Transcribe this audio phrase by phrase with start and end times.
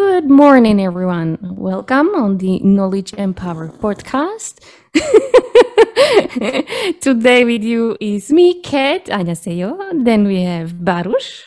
[0.00, 1.36] Good morning, everyone.
[1.42, 4.64] Welcome on the Knowledge and Power podcast.
[7.02, 9.04] Today with you is me, Kat.
[9.04, 10.02] Annyeonghaseyo.
[10.02, 11.44] Then we have Baruch.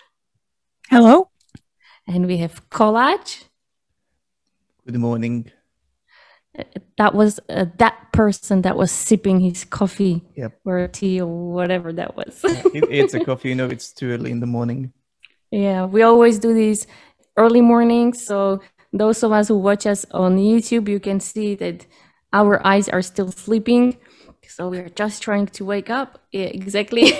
[0.87, 1.31] Hello.
[2.07, 3.45] And we have Kolaj.
[4.85, 5.51] Good morning.
[6.99, 10.59] That was uh, that person that was sipping his coffee yep.
[10.63, 12.39] or tea or whatever that was.
[12.43, 14.93] it, it's a coffee, you know, it's too early in the morning.
[15.53, 16.87] Yeah, we always do this
[17.37, 18.13] early morning.
[18.13, 18.61] So
[18.91, 21.85] those of us who watch us on YouTube, you can see that
[22.31, 23.97] our eyes are still sleeping.
[24.47, 26.19] So we're just trying to wake up.
[26.31, 27.13] Yeah, exactly.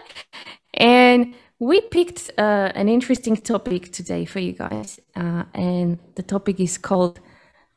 [0.74, 4.98] and we picked uh, an interesting topic today for you guys.
[5.14, 7.20] Uh, and the topic is called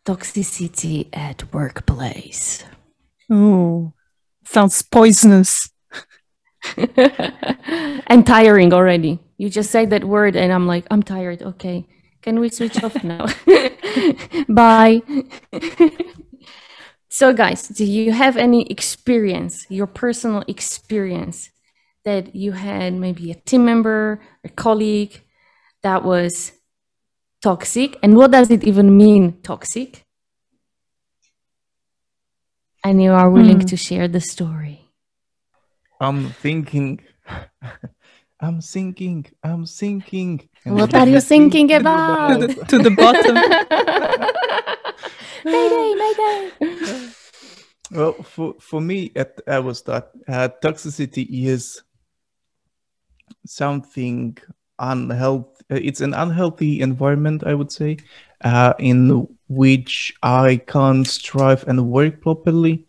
[0.05, 2.63] toxicity at workplace.
[3.31, 3.93] Ooh,
[4.45, 5.69] sounds poisonous.
[8.07, 9.19] and tiring already.
[9.37, 11.41] You just say that word, and I'm like, I'm tired.
[11.41, 11.85] Okay,
[12.21, 13.25] can we switch off now?
[14.49, 15.01] Bye.
[17.09, 21.49] so, guys, do you have any experience, your personal experience,
[22.05, 25.21] that you had maybe a team member, a colleague
[25.81, 26.53] that was
[27.41, 27.97] toxic?
[28.01, 30.03] And what does it even mean, toxic?
[32.83, 33.65] And you are willing Hmm.
[33.67, 34.82] to share the story.
[36.03, 36.99] I'm thinking,
[38.39, 40.49] I'm thinking, I'm thinking.
[40.65, 42.39] And What are you thinking To about?
[42.41, 43.35] the, to the bottom.
[45.45, 47.09] mayday, mayday.
[47.91, 51.81] Well, for, for me, at, I was that uh, toxicity is
[53.45, 54.37] something
[54.79, 55.49] unhealthy.
[55.69, 57.97] It's an unhealthy environment, I would say,
[58.43, 62.85] uh, in which I can't strive and work properly.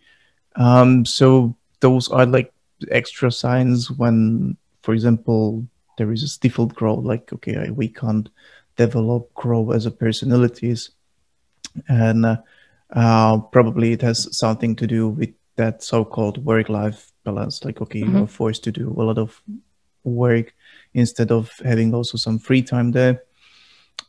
[0.57, 2.53] Um, so those are like
[2.91, 5.67] extra signs when, for example,
[5.99, 7.05] there is a stifled growth.
[7.05, 8.29] Like, okay, we can't
[8.77, 10.91] develop, grow as a personalities,
[11.89, 12.37] and uh,
[12.91, 17.65] uh, probably it has something to do with that so-called work-life balance.
[17.65, 18.13] Like, okay, Mhm.
[18.13, 19.41] you're forced to do a lot of
[20.03, 20.53] work
[20.93, 23.23] instead of having also some free time there.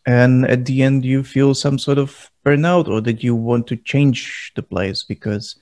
[0.06, 3.76] And at the end, you feel some sort of burnout, or that you want to
[3.76, 5.56] change the place because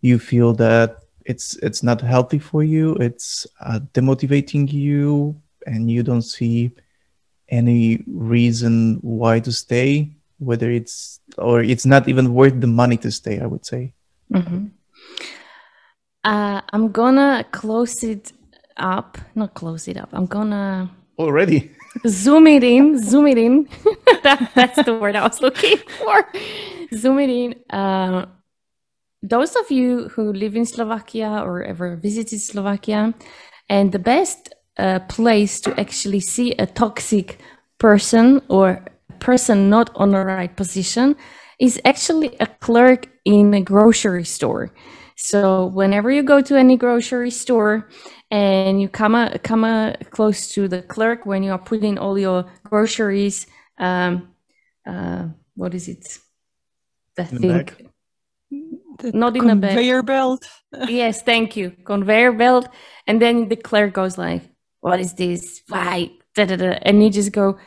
[0.00, 0.99] you feel that
[1.30, 2.94] it's it's not healthy for you.
[3.06, 5.34] It's uh, demotivating you,
[5.66, 6.70] and you don't see
[7.48, 10.10] any reason why to stay.
[10.38, 13.36] Whether it's or it's not even worth the money to stay.
[13.40, 13.92] I would say.
[14.32, 14.70] Mhm.
[16.24, 18.32] Uh, I'm gonna close it
[18.76, 19.18] up.
[19.34, 20.08] Not close it up.
[20.12, 21.70] I'm gonna Already.
[22.06, 22.96] zoom it in.
[22.98, 23.68] Zoom it in.
[24.22, 26.24] that, that's the word I was looking for.
[26.94, 27.54] Zoom it in.
[27.68, 28.26] Uh,
[29.22, 33.14] those of you who live in Slovakia or ever visited Slovakia,
[33.68, 37.38] and the best uh, place to actually see a toxic
[37.78, 41.16] person or a person not on the right position
[41.58, 44.72] is actually a clerk in a grocery store.
[45.16, 47.88] So whenever you go to any grocery store
[48.30, 52.18] and you come a, come a close to the clerk when you are putting all
[52.18, 53.46] your groceries,
[53.78, 54.30] um,
[54.86, 56.18] uh, what is it?
[57.16, 57.89] The In thing.
[59.00, 60.46] The Not in a conveyor belt.
[60.88, 61.70] yes, thank you.
[61.84, 62.68] Conveyor belt.
[63.06, 64.42] And then the clerk goes like,
[64.80, 65.62] what is this?
[65.68, 66.10] Why?
[66.34, 66.78] Da, da, da.
[66.82, 67.58] And you just go,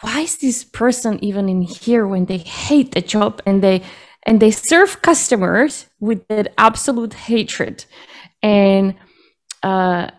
[0.00, 3.82] why is this person even in here when they hate the job and they
[4.24, 7.84] and they serve customers with that absolute hatred.
[8.42, 8.94] And
[9.62, 10.10] uh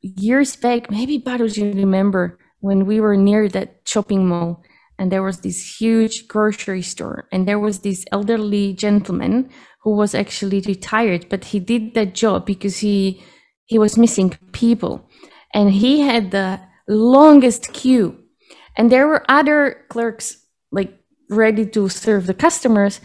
[0.00, 4.62] years back, maybe Baruch, you remember when we were near that shopping mall
[5.00, 9.48] and there was this huge grocery store and there was this elderly gentleman
[9.82, 13.24] who was actually retired, but he did that job because he
[13.64, 15.08] he was missing people.
[15.54, 18.18] And he had the longest queue.
[18.76, 20.36] And there were other clerks
[20.70, 20.92] like
[21.30, 23.00] ready to serve the customers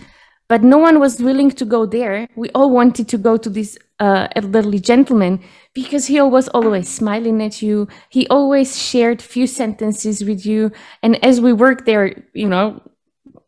[0.48, 2.28] but no one was willing to go there.
[2.36, 5.40] We all wanted to go to this uh, elderly gentleman
[5.76, 7.88] because he was always smiling at you.
[8.10, 10.72] He always shared few sentences with you.
[11.04, 12.82] And as we worked there you know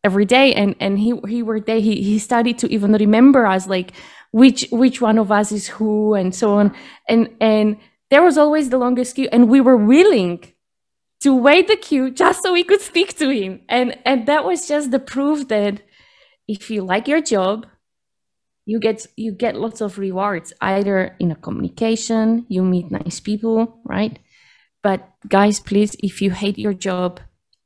[0.03, 3.67] every day and and he he worked there he, he started to even remember us
[3.67, 3.93] like
[4.31, 6.75] which which one of us is who and so on.
[7.09, 7.77] And and
[8.11, 10.53] there was always the longest queue and we were willing
[11.21, 13.61] to wait the queue just so we could speak to him.
[13.69, 15.81] And and that was just the proof that
[16.47, 17.65] if you like your job
[18.67, 23.79] you get you get lots of rewards either in a communication you meet nice people
[23.85, 24.19] right
[24.83, 27.19] but guys please if you hate your job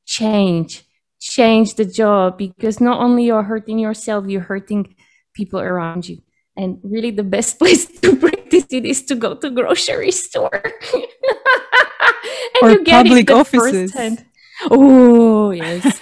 [0.06, 0.84] change
[1.20, 4.94] change the job because not only you're hurting yourself you're hurting
[5.34, 6.18] people around you
[6.56, 10.62] and really the best place to practice it is to go to grocery store
[10.94, 13.92] and Or you get public the offices.
[14.70, 16.00] Oh yes.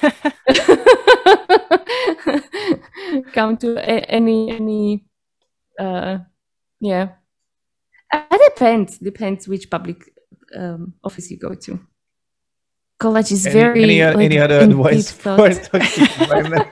[3.32, 5.05] Come to a- any any.
[5.79, 6.19] Uh,
[6.81, 7.09] yeah.
[8.12, 8.99] Uh, It depends.
[8.99, 9.99] Depends which public
[10.56, 11.79] um, office you go to.
[12.99, 13.82] College is Any, very.
[13.85, 15.62] any, o- like, any other advice for thought.
[15.73, 16.67] toxic environment?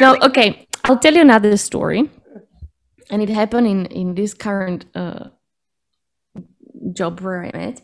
[0.00, 2.08] no okay i'll tell you another story
[3.10, 5.28] and it happened in in this current uh,
[6.92, 7.80] job where i'm at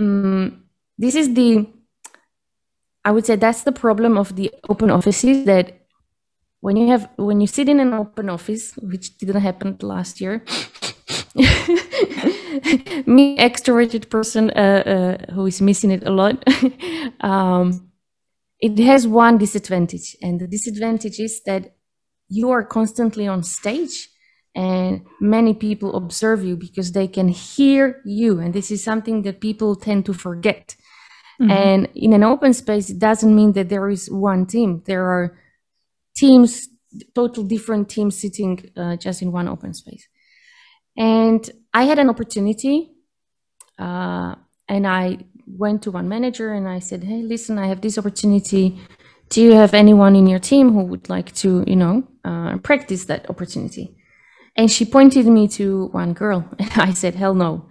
[0.00, 0.58] Mm,
[0.98, 1.64] this is the
[3.04, 5.83] i would say that's the problem of the open offices that
[6.64, 10.42] when you have when you sit in an open office which didn't happen last year
[13.16, 16.36] me extroverted person uh, uh, who is missing it a lot
[17.20, 17.90] um,
[18.60, 21.74] it has one disadvantage and the disadvantage is that
[22.30, 24.08] you are constantly on stage
[24.54, 29.40] and many people observe you because they can hear you and this is something that
[29.40, 30.76] people tend to forget.
[31.40, 34.82] And in an open space it doesn't mean that there is one team.
[34.86, 35.36] There are
[36.14, 36.68] teams
[37.14, 40.08] total different teams sitting uh, just in one open space.
[40.96, 42.90] And i had an opportunity
[43.78, 44.34] uh,
[44.68, 48.78] and i went to one manager and i said hey listen i have this opportunity.
[49.30, 53.06] Do you have anyone in your team who would like to you know uh, practice
[53.06, 53.96] that opportunity?
[54.56, 56.48] And she pointed me to one girl.
[56.58, 57.66] And i said hell no.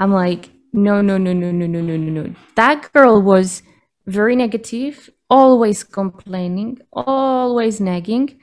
[0.00, 2.34] I'm like no no no no no no no no no.
[2.56, 3.62] That girl was
[4.06, 8.40] very negative always complaining always nagging.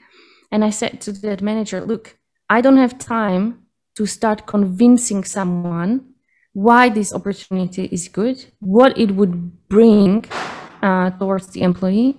[0.50, 2.18] And i said to that manager look
[2.50, 6.12] i don't have time to start convincing someone
[6.52, 10.24] why this opportunity is good what it would bring
[10.82, 12.16] uh, towards the employee.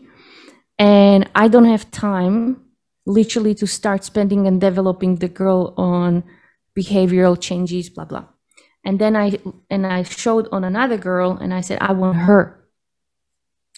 [0.79, 2.61] And i don't have time
[3.05, 6.23] literally to start spending and developing the girl on
[6.75, 8.25] behavioral changes blah blah.
[8.83, 9.37] And then i
[9.69, 12.62] and i showed on another girl and i said i want her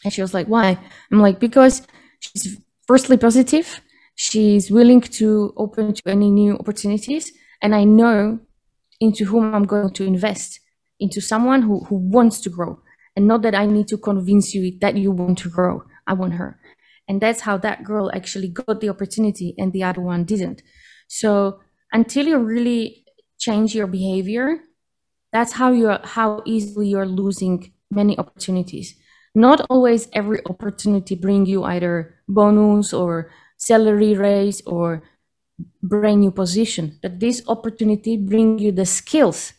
[0.05, 0.77] and she was like why?
[1.11, 1.85] I'm like because
[2.19, 2.57] she's
[2.87, 3.81] firstly positive.
[4.15, 7.31] She's willing to open to any new opportunities.
[7.61, 8.39] And i know
[9.01, 10.59] into whom i'm going to invest
[10.99, 12.79] into someone who, who wants to grow.
[13.15, 15.83] And not that i need to convince you that you want to grow.
[16.07, 16.59] I want her.
[17.07, 20.61] And that's how that girl actually got the opportunity and the other one didn't.
[21.07, 21.59] So
[21.91, 23.05] until you really
[23.37, 24.59] change your behavior
[25.35, 28.95] that's how you're how easily you're losing many opportunities
[29.35, 35.03] not always every opportunity bring you either bonus or salary raise or
[35.83, 39.53] brand new position but this opportunity bring you the skills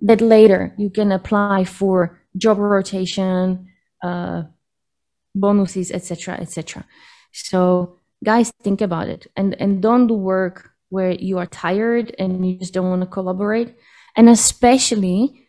[0.00, 3.66] that later you can apply for job rotation
[4.02, 4.42] uh,
[5.34, 6.84] bonuses etc etc
[7.32, 12.46] so guys think about it and and don't do work where you are tired and
[12.46, 13.74] you just don't want to collaborate.
[14.14, 15.41] And especially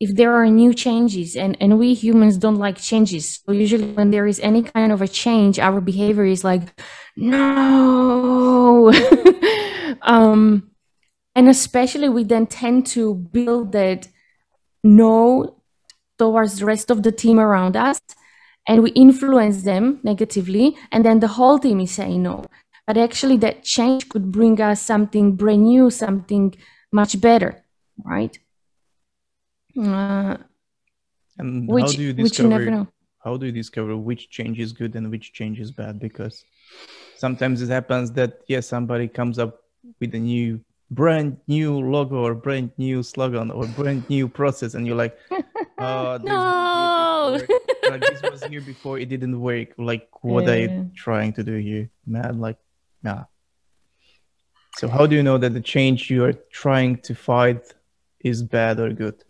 [0.00, 3.40] if there are new changes and and we humans don't like changes.
[3.44, 6.62] So usually when there is any kind of a change our behavior is like
[7.16, 8.92] no.
[10.02, 10.70] Um
[11.34, 14.08] and especially we then tend to build that
[14.82, 15.60] no
[16.18, 18.00] towards the rest of the team around us
[18.66, 22.46] and we influence them negatively and then the whole team is saying no.
[22.86, 26.54] But actually that change could bring us something brand new something
[26.90, 27.62] much better
[28.02, 28.38] right
[29.78, 30.36] uh,
[31.38, 32.88] And which how do you you discover know
[33.24, 35.98] how do you discover which change is good and which change is bad?
[36.00, 36.44] Because
[37.14, 39.62] sometimes it happens that yes, somebody comes up
[40.00, 40.60] with a new
[40.90, 45.16] brand new logo or brand new slogan or brand new process, and you're like,
[45.78, 47.38] uh, this no
[47.88, 49.68] like this was here before, it didn't work.
[49.78, 50.68] Like, what are Yeah.
[50.68, 52.40] you trying to do here, man?
[52.40, 52.58] Like,
[53.02, 53.24] nah.
[54.76, 57.74] So how do you know that the change you are trying to fight
[58.20, 59.24] is bad or good?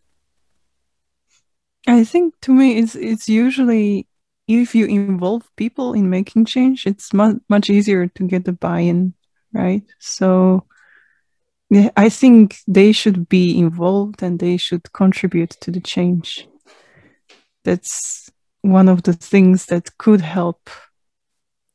[1.87, 4.07] I think to me, it's it's usually
[4.47, 9.15] if you involve people in making change, it's mu- much easier to get the buy-in,
[9.53, 9.83] right?
[9.99, 10.67] So,
[11.71, 16.49] yeah, I think they should be involved and they should contribute to the change.
[17.65, 18.31] That's
[18.63, 20.69] one of the things that could help.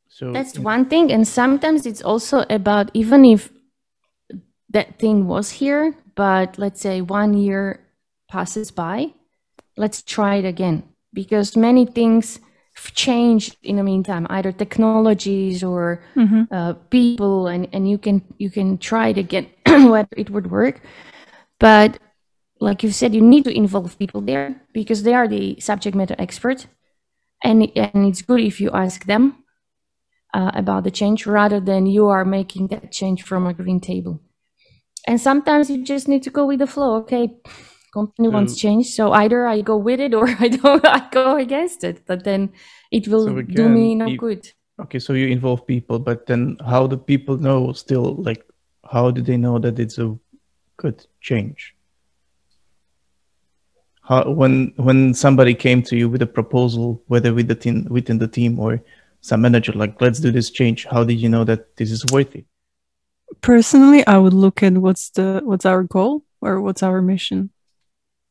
[0.09, 1.11] So That's in- one thing.
[1.11, 3.51] And sometimes it's also about even if
[4.69, 7.79] that thing was here, but let's say one year
[8.27, 9.13] passes by,
[9.77, 10.83] let's try it again.
[11.13, 12.39] Because many things
[12.93, 16.47] changed in the meantime, either technologies or Mhm.
[16.51, 19.47] uh, people, and, and you can you can try it again
[19.91, 20.81] whether it would work.
[21.59, 21.99] But
[22.59, 26.15] like you said, you need to involve people there because they are the subject matter
[26.19, 26.67] expert.
[27.43, 29.43] And, and it's good if you ask them
[30.33, 34.21] uh, about the change rather than you are making that change from a green table.
[35.07, 36.95] And sometimes you just need to go with the flow.
[36.95, 37.37] Okay,
[37.97, 41.25] company wants So- change so either i go with it or i don't i go
[41.45, 42.41] against it but then
[42.97, 44.43] it will So do me no you- good
[44.77, 48.43] Okay, so you involve people, but then how do people know still like
[48.93, 50.07] how do they know that it's a
[50.75, 51.73] good change?
[54.01, 58.19] How when when somebody came to you with a proposal, whether with the team within
[58.19, 58.83] the team or
[59.21, 62.43] some manager, like let's do this change, how did you know that this is worthy?
[63.39, 67.49] Personally, I would look at what's the what's our goal or what's our mission.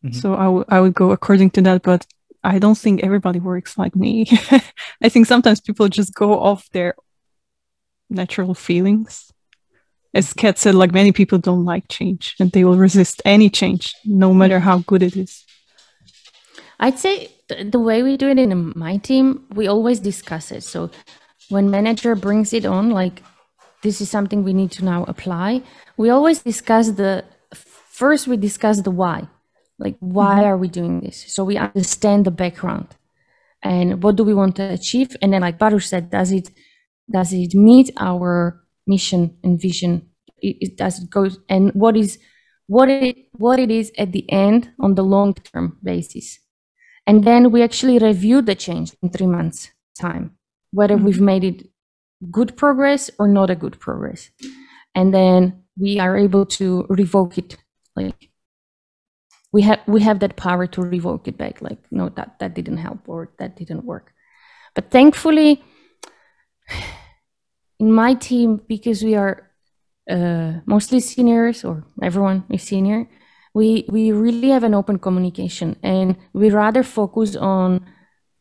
[0.05, 0.15] Mhm.
[0.15, 2.07] So I would I would go according to that, but
[2.43, 4.27] I don't think everybody works like me.
[5.03, 6.95] I think sometimes people just go off their
[8.11, 9.33] natural feelings.
[10.13, 13.95] As Kat said, like many people don't like change and they will resist any change,
[14.05, 15.45] no matter how good it is.
[16.79, 20.63] I'd say th- the way we do it in my team, we always discuss it.
[20.63, 20.91] So
[21.49, 23.23] when manager brings it on, like
[23.83, 25.63] this is something we need to now apply,
[25.97, 29.29] we always discuss the first we discuss the why.
[29.85, 30.45] Like why mm-hmm.
[30.47, 31.25] are we doing this?
[31.29, 32.89] So we understand the background
[33.63, 35.17] and what do we want to achieve?
[35.23, 36.51] And then like Baruch said, does it
[37.11, 40.09] does it meet our mission and vision?
[40.39, 42.19] It, it does it go and what is
[42.67, 46.39] what it what it is at the end on the long term basis
[47.07, 50.37] and then we actually review the change in three months time
[50.71, 51.25] whether we've mm-hmm.
[51.25, 51.67] made it
[52.31, 54.31] good progress or not a good progress
[54.95, 57.57] and then we are able to revoke it
[57.97, 58.31] like
[59.55, 62.79] we have we have that power to revoke it back like no that that didn't
[62.79, 64.13] help or that didn't work.
[64.75, 65.63] But thankfully
[67.79, 69.49] in my team because we are
[70.11, 73.09] uh, mostly seniors or everyone is senior
[73.55, 77.87] we we really have an open communication and we rather focus on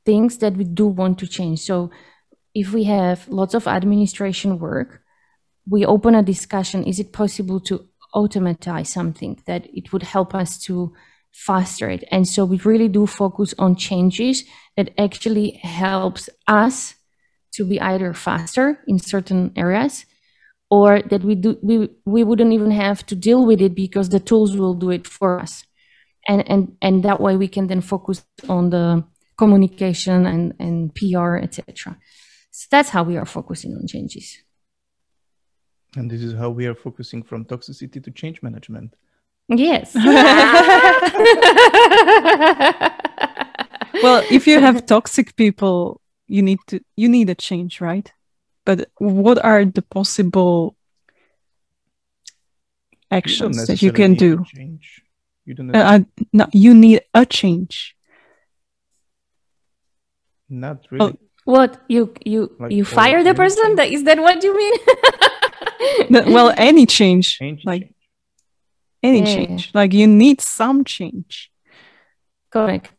[0.05, 1.59] things that we do want to change.
[1.59, 1.91] So
[2.55, 5.01] if we have lots of administration work
[5.69, 10.61] we open a discussion is it possible to automatize something that it would help us
[10.63, 10.93] to
[11.31, 12.03] faster it.
[12.11, 14.43] And so we really do focus on changes
[14.77, 16.95] that actually helps us
[17.53, 20.05] to be either faster in certain areas
[20.69, 24.19] or that we do we, we wouldn't even have to deal with it because the
[24.19, 25.63] tools will do it for us.
[26.27, 29.03] And and and that way we can then focus on the
[29.37, 31.97] communication and and pr etc
[32.51, 34.37] so that's how we are focusing on changes
[35.95, 38.95] And this is how we are focusing from toxicity to change management.
[39.47, 39.95] yes
[44.01, 48.11] Well, if you have toxic people, you need to you need a change, right?
[48.65, 50.75] But what are the possible
[53.11, 54.43] You actions that you can need to do?
[54.45, 55.01] Change.
[55.45, 55.75] You don't.
[55.75, 57.95] Uh, I, no, you need a change.
[60.49, 61.17] not really.
[61.45, 63.77] what you you Like you fire the person change?
[63.77, 65.27] that is that what you mean No,
[66.09, 67.63] well, any change, change.
[67.65, 67.95] like change.
[69.03, 71.51] any Yeah, yeah, change, like you need some change.
[72.51, 72.91] Correct.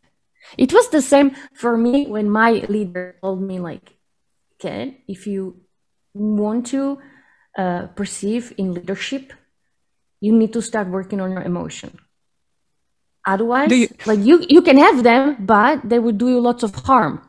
[0.59, 3.97] It was the same for me when my leader told me, like,
[4.55, 5.63] okay, if you
[6.13, 6.99] want to
[7.57, 9.33] uh, perceive in leadership,
[10.21, 11.99] you need to start working on your emotion.
[13.27, 16.75] Otherwise, you- like you, you can have them, but they will do you lots of
[16.75, 17.29] harm.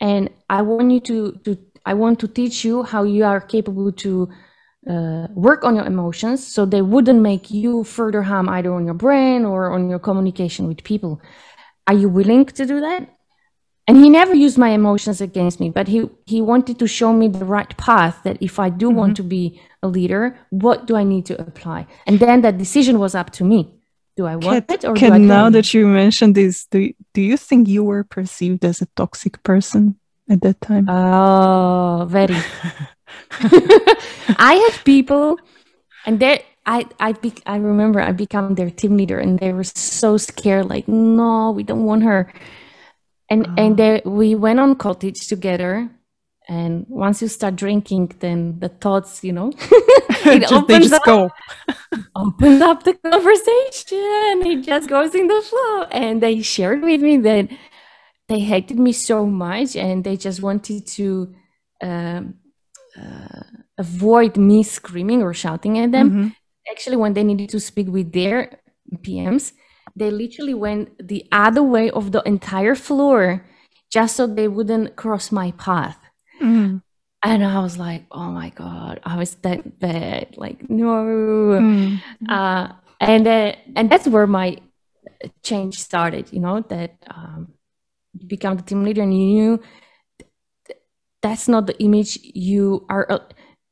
[0.00, 3.90] And I want you to, to I want to teach you how you are capable
[3.92, 4.28] to
[4.88, 8.94] uh, work on your emotions, so they wouldn't make you further harm either on your
[8.94, 11.20] brain or on your communication with people.
[11.86, 13.08] Are you willing to do that?
[13.88, 17.26] And he never used my emotions against me but he he wanted to show me
[17.28, 21.02] the right path that if i do want to be a leader what do i
[21.02, 21.86] need to apply?
[22.06, 23.74] And then that decision was up to me.
[24.16, 26.92] Do i want Kat, it or Kat, do I now that you mentioned this, do
[27.12, 29.98] do you think you were perceived as a toxic person
[30.30, 30.88] at that time?
[30.88, 32.36] Oh, very.
[34.38, 35.38] I have people,
[36.06, 39.64] and they, I, I, be, I remember I become their team leader, and they were
[39.64, 40.68] so scared.
[40.68, 42.32] Like, no, we don't want her.
[43.30, 45.90] And and they, we went on cottage together.
[46.48, 49.52] And once you start drinking, then the thoughts, you know,
[50.26, 51.30] it Just- they opens just up, go.
[52.16, 54.46] opens up the conversation.
[54.46, 55.84] It just goes in the flow.
[55.84, 57.48] And they shared with me that
[58.28, 61.34] they hated me so much and they just wanted to
[61.82, 62.34] um,
[62.96, 63.42] uh,
[63.78, 66.10] avoid me screaming or shouting at them.
[66.10, 66.36] Mhm.
[66.70, 68.60] Actually, when they needed to speak with their
[69.02, 69.52] PMs,
[69.96, 73.44] they literally went the other way of the entire floor
[73.90, 75.98] just so they wouldn't cross my path.
[76.40, 76.82] Mm.
[77.22, 80.36] And I was like, oh my God, I was that bad.
[80.36, 80.86] Like, no.
[81.60, 82.00] Mm.
[82.28, 84.58] Uh, and uh, and that's where my
[85.42, 86.32] change started.
[86.32, 87.52] You know that um,
[88.18, 89.60] you become the team leader, and you knew
[91.22, 93.18] that's not the image you are uh,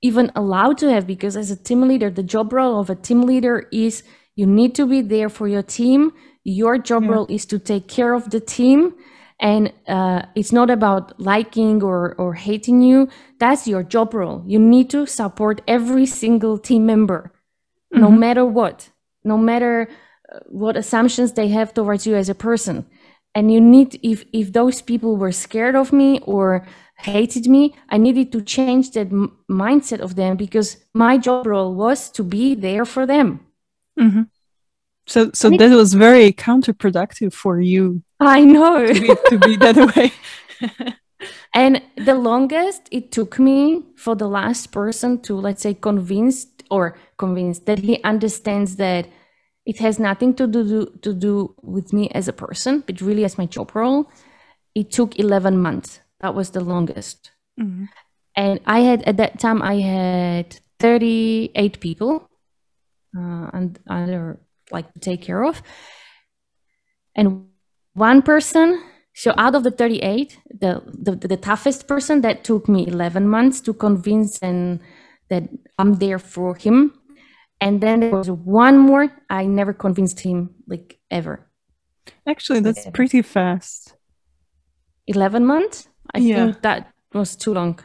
[0.03, 1.07] even allowed to have.
[1.07, 4.03] Because as a team leader, the job role of a team leader is
[4.37, 7.11] you need to be there for your team Your job Yeah.
[7.11, 8.95] role is to take care of the team.
[9.39, 13.09] And uh, it's not about liking or, or hating you.
[13.39, 14.43] That's your job role.
[14.47, 17.33] You need to support every single team member,
[17.95, 18.19] no Mhm.
[18.19, 18.91] matter what,
[19.25, 19.89] no matter
[20.33, 22.85] uh, what assumptions they have towards you as a person.
[23.35, 26.67] And you need, if, if those people were scared of me or
[27.05, 31.75] hated me, I needed to change that m- mindset of them because my job role
[31.75, 33.41] was to be there for them.
[33.99, 34.29] Mhm.
[35.07, 38.87] So, so And it- that was very counterproductive for you I know.
[38.87, 40.13] to be, to be that way.
[41.55, 46.97] And the longest it took me for the last person to, let's say, convinced or
[47.19, 49.07] convinced that he understands that
[49.67, 53.37] it has nothing to do to do with me as a person, but really as
[53.37, 54.09] my job role.
[54.75, 56.01] It took 11 months.
[56.21, 57.31] That was the longest.
[57.59, 57.89] Mhm.
[58.37, 62.29] And I had at that time I had 38 people
[63.17, 65.63] uh, and other like to take care of.
[67.15, 67.49] And
[67.95, 68.83] one person,
[69.15, 73.61] so out of the 38, the, the the toughest person that took me 11 months
[73.63, 74.81] to convince and
[75.29, 75.49] that
[75.79, 76.95] I'm there for him.
[77.61, 81.51] And then there was one more, I never convinced him like ever.
[82.27, 83.95] Actually, that's pretty fast.
[85.07, 85.90] 11 months?
[86.15, 86.45] I Yeah.
[86.45, 87.79] think that was too long.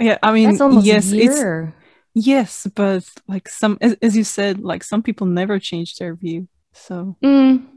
[0.00, 1.72] Yeah, I mean, That's almost yes, a it's
[2.14, 6.48] yes, but like some, as, as you said, like some people never change their view.
[6.72, 7.68] So, Mm.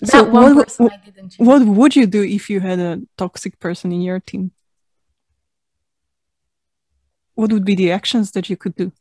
[0.00, 1.48] That So one what- person I didn't change.
[1.48, 4.52] what would you do if you had a toxic person in your team?
[7.34, 8.92] What would be the actions that you could do?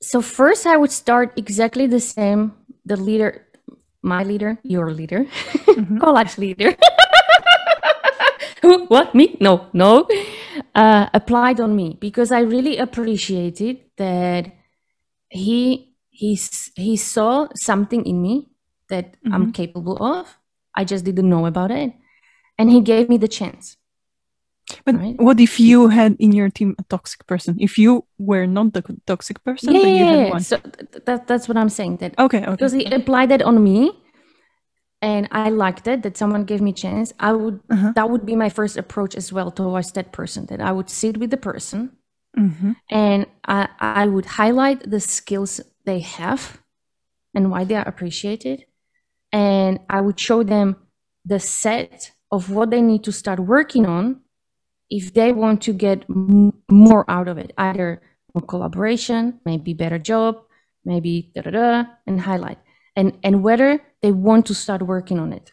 [0.00, 2.52] So first, I would start exactly the same.
[2.84, 3.46] The leader,
[4.02, 5.24] my leader, your leader,
[5.78, 6.00] Mhm.
[6.00, 6.76] college leader.
[8.62, 8.86] Who?
[8.88, 9.14] What?
[9.14, 9.36] Me?
[9.40, 10.06] No, no.
[10.74, 14.52] Uh, applied on me because I really appreciated that
[15.30, 16.38] he he
[16.76, 18.50] he saw something in me
[18.90, 20.38] that I'm capable of.
[20.76, 21.92] I just didn't know about it,
[22.58, 23.77] and he gave me the chance.
[24.84, 25.16] But Right.
[25.20, 27.56] what if you had in your team a toxic person?
[27.58, 30.30] If you were not the toxic person, Yeah, yeah, had yeah.
[30.30, 30.40] one.
[30.40, 31.96] So th- that, that's what I'm saying.
[31.98, 32.50] That Okay, okay.
[32.50, 33.90] because he applied that on me
[35.00, 37.92] and i liked it that someone gave me a chance i would Uh-huh.
[37.94, 41.16] that would be my first approach as well towards that person that i would sit
[41.18, 41.90] with the person
[42.36, 42.74] Mhm.
[42.90, 46.58] and i i would highlight the skills they have
[47.34, 48.64] and why they are appreciated
[49.32, 50.74] and i would show them
[51.24, 54.20] the set of what they need to start working on
[54.90, 58.00] if they want to get m- more out of it either
[58.34, 60.36] more collaboration maybe better job
[60.84, 62.58] maybe da da da and highlight.
[62.96, 65.52] And and whether they want to start working on it.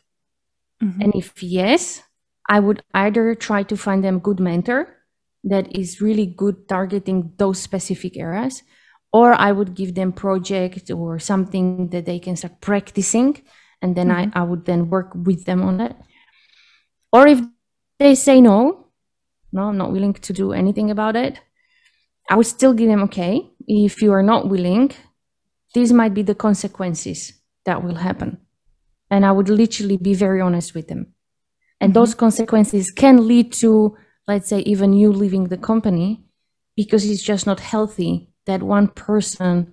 [0.84, 1.02] Mhm.
[1.04, 2.02] and if yes
[2.50, 4.82] i would either try to find them good mentor
[5.52, 8.62] that is really good targeting those specific areas
[9.14, 13.42] or i would give them project or something that they can start practicing
[13.82, 15.96] and then I, I would then work with them on that
[17.12, 17.40] or if
[18.00, 18.85] they say no
[19.56, 21.40] no i'm not willing to do anything about it.
[22.30, 23.34] I would still give them okay
[23.68, 24.92] if you are not willing
[25.76, 27.34] these might be the consequences
[27.66, 28.38] that will happen.
[29.10, 31.14] And i would literally be very honest with them
[31.80, 32.00] and mm-hmm.
[32.00, 33.96] those consequences can lead to
[34.28, 36.26] let's say even you leaving the company
[36.76, 39.72] because it's just not healthy that one person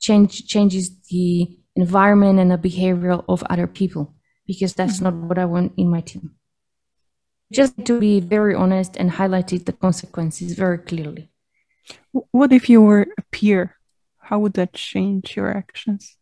[0.00, 4.14] change changes the environment and the behavior of other people
[4.46, 5.18] because that's mm-hmm.
[5.20, 6.34] not what i want in my team
[7.52, 11.30] just to be very honest and highlighted the consequences very clearly
[12.12, 13.76] What if you were a peer?
[14.18, 16.16] How would that change your actions?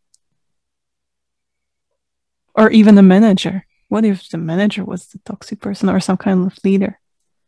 [2.55, 3.67] Or even a manager?
[3.89, 6.99] What if the manager was the toxic person or some kind of leader?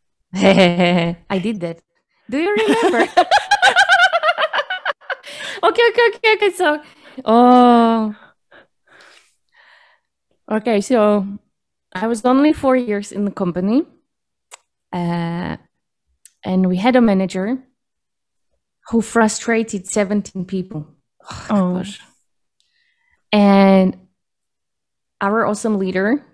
[0.34, 1.80] I did that.
[2.28, 2.98] Do you remember?
[5.62, 6.50] okay, okay, okay, okay.
[6.50, 6.80] So,
[7.24, 8.14] oh,
[10.50, 10.80] okay.
[10.80, 11.26] So,
[11.92, 13.84] I was only four years in the company,
[14.92, 15.56] uh,
[16.44, 17.58] and we had a manager
[18.90, 20.86] who frustrated seventeen people.
[21.50, 22.00] Oh, gosh.
[23.32, 23.96] And
[25.20, 26.24] our awesome leader,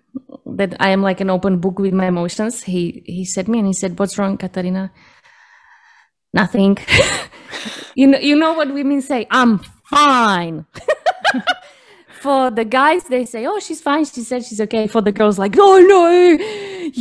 [0.47, 2.63] that I am like an open book with my emotions.
[2.63, 4.93] He he said me and he said, "What's wrong, Katarina?"
[6.33, 6.79] Nothing.
[7.95, 9.27] you know you know what women say.
[9.31, 10.67] I'm fine.
[12.27, 14.89] For the guys, they say, "Oh, she's fine." She said she's okay.
[14.89, 16.05] For the girls, like, "Oh no,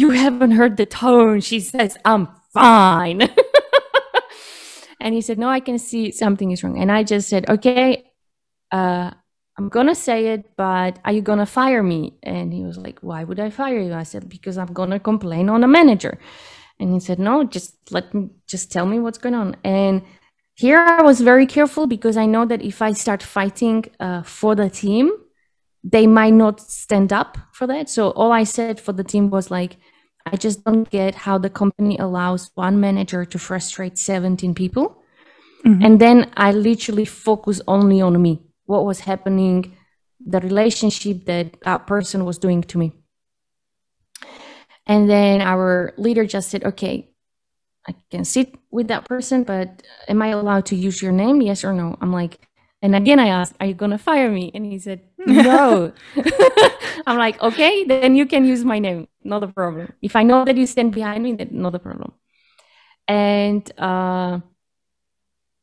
[0.01, 3.21] you haven't heard the tone." She says, "I'm fine."
[4.99, 8.05] and he said, "No, I can see something is wrong." And I just said, "Okay,
[8.71, 9.09] uh,
[9.57, 12.19] I'm gonna say it, but are you gonna fire me?
[12.21, 13.93] And he was like, Why would I fire you?
[13.93, 16.19] I said, Because I'm gonna complain on a manager.
[16.79, 19.55] And he said, No, just let me just tell me what's going on.
[19.63, 20.03] And
[20.55, 24.55] here I was very careful because I know that if I start fighting uh, for
[24.55, 25.11] the team,
[25.83, 27.89] they might not stand up for that.
[27.89, 29.77] So all I said for the team was like,
[30.25, 35.03] I just don't get how the company allows one manager to frustrate 17 people.
[35.63, 35.85] Mhm.
[35.85, 39.75] And then I literally focus only on me, what was happening,
[40.25, 42.93] the relationship that that person was doing to me.
[44.87, 47.09] And then our leader just said, okay,
[47.87, 51.41] I can sit with that person, but am I allowed to use your name?
[51.41, 51.97] Yes or no?
[52.01, 52.47] I'm like,
[52.81, 54.51] and again, I asked, are you going to fire me?
[54.53, 55.93] And he said, no.
[57.07, 59.07] I'm like, okay, then you can use my name.
[59.23, 59.93] Not a problem.
[60.01, 62.13] If I know that you stand behind me, then not a problem.
[63.07, 64.39] And uh,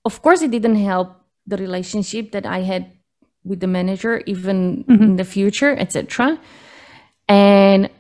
[0.05, 2.93] of course, it didn't help the relationship that I had
[3.45, 5.03] with the manager, even Mhm.
[5.03, 6.39] in the future, etc.
[7.29, 7.91] And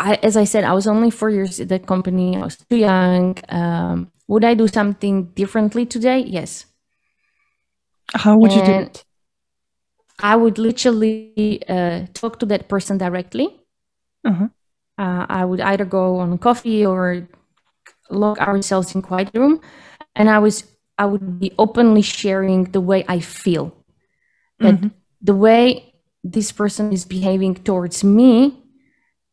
[0.00, 2.36] I, as I said, I was only four years at that company.
[2.36, 3.36] I was too young.
[3.50, 6.20] Um, would I do something differently today?
[6.20, 6.64] Yes.
[8.14, 9.04] How would you do it?
[10.22, 13.60] I would literally uh, talk to that person directly.
[14.24, 14.48] Uh-huh.
[14.98, 17.28] Uh, I would either go on coffee or
[18.10, 19.60] lock ourselves in quiet room,
[20.16, 20.64] and I was
[20.98, 23.72] I would be openly sharing the way I feel,
[24.58, 24.90] that Mhm.
[25.22, 28.60] the way this person is behaving towards me,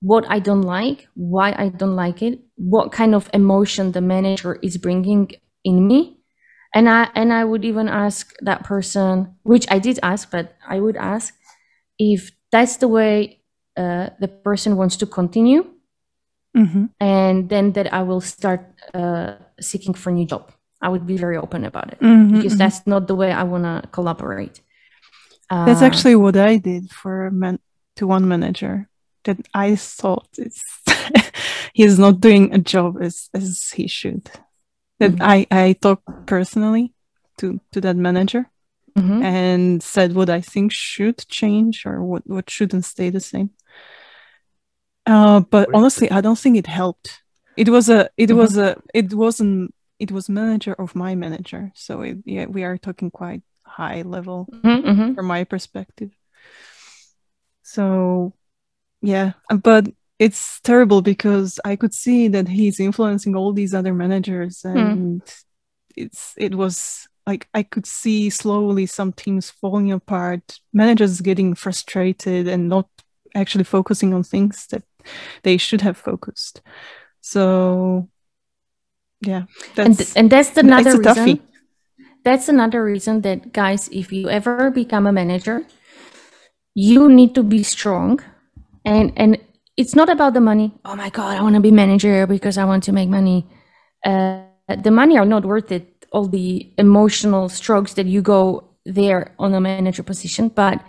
[0.02, 4.56] what I don't like, why I don't like it, what kind of emotion the manager
[4.62, 5.32] is bringing
[5.64, 6.20] in me,
[6.74, 10.80] and I and I would even ask that person, which I did ask, but I
[10.80, 11.34] would ask
[12.00, 13.42] if that's the way
[13.78, 15.66] uh, the person wants to continue,
[16.54, 16.88] Mhm.
[17.00, 18.62] and then that I will start
[18.94, 20.52] uh, seeking for a new job.
[20.82, 22.58] I would be very open about it Mhm, because mhm.
[22.58, 24.62] that's not the way I want to collaborate.
[25.66, 27.60] That's Uh, actually what I did for a man
[27.98, 28.90] to one manager
[29.28, 30.64] that I thought is
[31.74, 34.30] he's not doing a job as as he should.
[35.00, 35.22] That Mhm.
[35.22, 36.94] I I talked personally
[37.40, 38.50] to to that manager
[38.98, 39.24] mhm.
[39.24, 43.52] and said what I think should change or what what shouldn't stay the same.
[45.06, 45.76] Uh, but Great.
[45.78, 47.24] honestly, I don't think it helped.
[47.56, 48.36] It was a it Mhm.
[48.38, 52.78] was a it wasn't it was manager of my manager, so it, yeah, we are
[52.78, 55.16] talking quite high level Mhm, mhm.
[55.16, 56.12] from my perspective.
[57.64, 58.34] So,
[59.02, 59.34] yeah,
[59.64, 59.88] but
[60.20, 64.78] it's terrible because I could see that he's influencing all these other managers, hmm.
[64.78, 65.22] and
[65.96, 72.48] it's it was like I could see slowly some teams falling apart, managers getting frustrated
[72.48, 72.88] and not
[73.36, 74.84] actually focusing on things that
[75.44, 76.62] they should have focused.
[77.22, 78.10] So,
[79.22, 79.44] yeah,
[79.76, 81.42] and that's and that's another reason.
[82.24, 85.64] That's another reason that guys, if you ever become a manager,
[86.74, 88.20] you need to be strong,
[88.88, 89.38] and and
[89.76, 90.72] it's not about the money.
[90.86, 93.46] Oh my god, I want to be manager because I want to make money.
[94.06, 94.42] Uh,
[94.84, 96.06] the money are not worth it.
[96.12, 100.82] All the emotional strokes that you go there on a manager position, but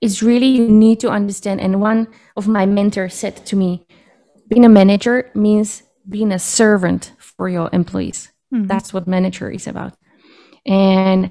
[0.00, 1.60] it's really you need to understand.
[1.60, 3.84] And one of my mentors said to me,
[4.48, 8.30] being a manager means being a servant for your employees.
[8.54, 8.68] Mhm.
[8.68, 9.92] That's what manager is about.
[10.66, 11.30] And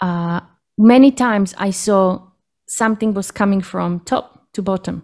[0.00, 0.40] uh,
[0.78, 2.20] many times I saw
[2.66, 5.02] something was coming from top to bottom.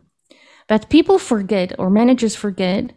[0.73, 2.93] But people forget, or managers forget,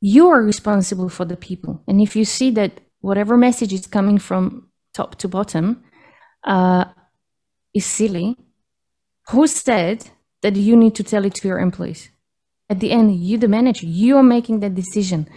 [0.00, 1.84] you are responsible for the people.
[1.86, 5.84] And if you see that whatever message is coming from top to bottom
[6.42, 6.86] uh,
[7.72, 8.36] is silly,
[9.28, 10.10] who said
[10.42, 12.10] that you need to tell it to your employees?
[12.68, 15.28] At the end, you, the manager, you are making that decision.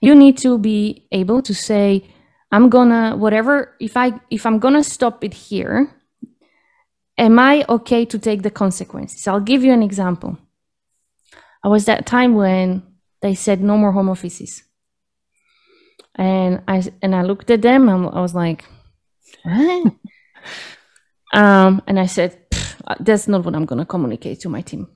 [0.00, 2.08] You need to be able to say,
[2.52, 5.90] I'm gonna whatever if I if I'm gonna stop it here,
[7.18, 9.26] am I okay to take the consequences?
[9.28, 10.38] I'll give you an example.
[11.64, 12.82] I was that time when
[13.20, 14.62] they said no more home offices.
[16.16, 18.64] And I and I looked at them and I was like,
[19.44, 19.94] what?
[21.32, 22.38] um, and I said,
[23.00, 24.88] that's not what I'm gonna communicate to my team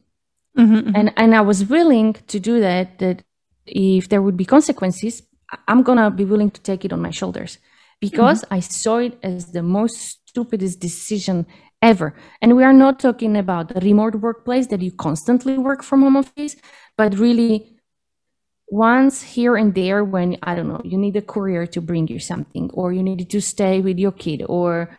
[0.59, 0.93] Mhm, mhm.
[0.95, 2.99] and and I was willing to do that.
[2.99, 3.23] That
[3.67, 5.23] if there would be consequences,
[5.69, 7.59] I'm gonna be willing to take it on my shoulders
[8.01, 9.97] because I saw it as the most
[10.29, 11.47] stupidest decision
[11.83, 12.15] ever.
[12.43, 16.17] And we are not talking about the remote workplace that you constantly work from home
[16.17, 16.57] office,
[16.97, 17.79] but really
[18.69, 22.19] once here and there when I don't know you need a courier to bring you
[22.19, 24.99] something, or you needed to stay with your kid, or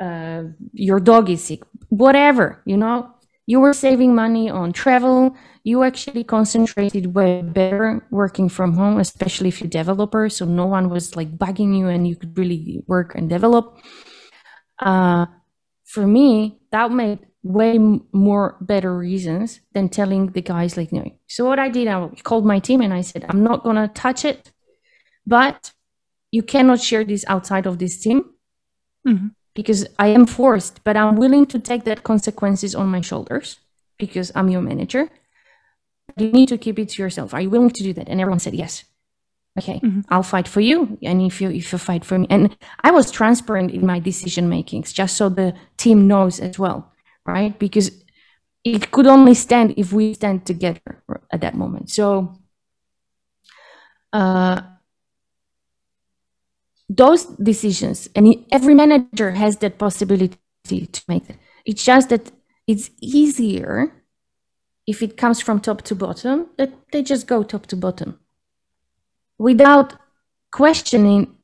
[0.00, 3.10] uh, your dog is sick, whatever you know?
[3.46, 5.34] You were saving money on travel.
[5.64, 10.90] You actually concentrated way better working from home especially if you're developer so no one
[10.90, 13.78] was like bugging you and you could really work and develop.
[14.78, 15.26] Uh,
[15.92, 16.28] for me
[16.72, 17.18] that made
[17.58, 17.72] way
[18.28, 21.96] more better reasons than telling the guys like no so what i did i
[22.28, 24.40] called my team and i said i'm not gonna touch it
[25.36, 25.72] but
[26.36, 28.18] you cannot share this outside of this team
[29.06, 29.28] Mhm.
[29.54, 33.46] because I am forced, but I'm willing to take that consequences on my shoulders
[34.02, 35.02] because I'm your manager.
[36.20, 37.28] You need to keep it to yourself.
[37.34, 38.08] Are you willing to do that?
[38.10, 38.84] And everyone said yes.
[39.58, 40.04] Okay, Mhm.
[40.08, 43.10] I'll fight for you, and if you if you fight for me, and I was
[43.10, 46.92] transparent in my decision makings, just so the team knows as well,
[47.26, 47.58] right?
[47.58, 47.90] Because
[48.64, 51.90] it could only stand if we stand together at that moment.
[51.90, 52.36] So,
[54.12, 54.60] uh,
[56.88, 61.36] those decisions, and every manager has that possibility to make it.
[61.64, 62.30] It's just that
[62.66, 63.92] it's easier
[64.86, 68.18] if it comes from top to bottom, that they just go top to bottom
[69.38, 69.94] without
[70.52, 71.36] questioning,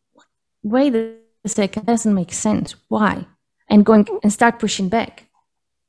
[0.63, 2.75] wait a second, doesn't make sense.
[2.89, 3.27] Why?
[3.69, 5.29] And going and start pushing back.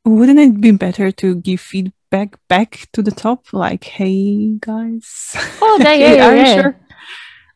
[0.05, 3.51] Wouldn't it be better to give feedback back to the top?
[3.51, 5.35] Like, hey guys.
[5.61, 6.61] Oh, Hey, yeah, are you yeah.
[6.61, 6.79] sure?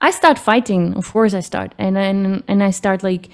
[0.02, 0.96] I start fighting.
[0.96, 3.30] Of course, I start, and and and I start like,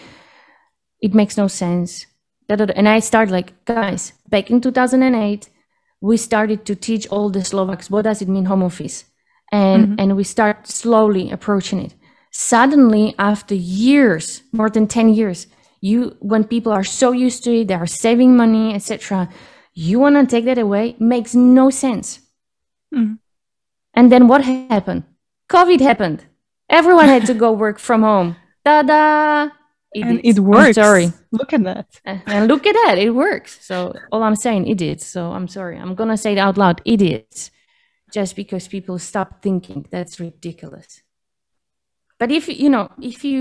[1.00, 2.08] it makes no sense.
[2.50, 5.50] And I start like, guys, back in 2008,
[6.02, 9.06] we started to teach all the Slovaks what does it mean home office,
[9.56, 11.94] and and we start slowly approaching it.
[12.32, 15.48] Suddenly, after years, more than 10 years,
[15.82, 15.98] you
[16.32, 19.30] when people are so used to it, they are saving money, etc.
[19.74, 20.96] You want to take that away?
[21.00, 22.20] Makes no sense.
[22.94, 23.20] Mhm.
[23.94, 25.04] And then what happened?
[25.50, 26.20] COVID happened.
[26.70, 28.36] Everyone had to go work from home.
[28.66, 29.50] Ta da!
[29.96, 30.26] and did.
[30.26, 30.76] it I'm works.
[30.76, 31.08] sorry.
[31.32, 31.88] Look at that.
[32.28, 33.52] And look at that, it works.
[33.66, 35.00] So all I'm saying, it did.
[35.02, 35.78] So I'm sorry.
[35.82, 36.82] I'm gonna say it out loud.
[36.84, 37.52] It is.
[38.16, 41.04] Just because people stop thinking, that's ridiculous.
[42.18, 43.38] But if you know, if you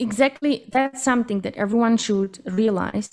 [0.00, 3.10] exactly, that's something that everyone should realize.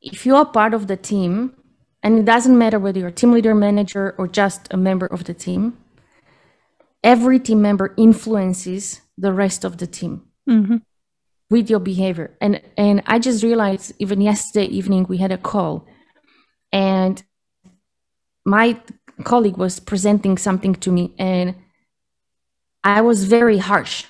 [0.00, 1.54] If you are part of the team,
[2.02, 5.24] and it doesn't matter whether you're a team leader, manager, or just a member of
[5.24, 5.62] the team,
[7.02, 10.14] every team member influences the rest of the team
[10.48, 10.82] Mhm.
[11.50, 12.28] with your behavior.
[12.40, 15.74] And and I just realized even yesterday evening we had a call
[16.70, 17.24] and
[18.46, 18.80] my
[19.24, 21.56] colleague was presenting something to me and
[22.84, 24.04] I was very harsh.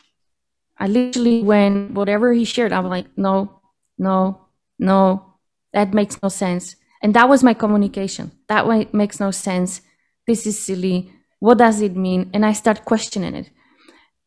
[0.79, 3.63] I literally when whatever he shared, I was like, no,
[3.97, 4.47] no,
[4.79, 5.35] no,
[5.73, 6.77] that makes no sense.
[7.03, 8.31] And that was my communication.
[8.49, 9.81] That way makes no sense.
[10.27, 11.11] This is silly.
[11.39, 12.31] What does it mean?
[12.35, 13.51] And I start questioning it.